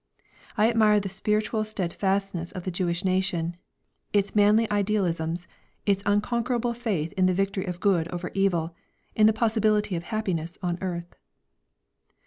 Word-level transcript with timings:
I 0.57 0.67
admire 0.67 0.99
the 0.99 1.09
spiritual 1.09 1.63
steadfastness 1.63 2.51
of 2.53 2.63
the 2.63 2.71
Jewish 2.71 3.05
nation, 3.05 3.55
its 4.11 4.33
manly 4.35 4.67
idealisms, 4.71 5.47
its 5.85 6.01
unconquerable 6.07 6.73
faith 6.73 7.13
in 7.13 7.27
the 7.27 7.35
victory 7.35 7.65
of 7.65 7.79
good 7.79 8.07
over 8.07 8.31
evil, 8.33 8.73
in 9.15 9.27
the 9.27 9.31
possibility 9.31 9.95
of 9.95 10.05
happiness 10.05 10.57
on 10.63 10.79
earth. 10.81 11.13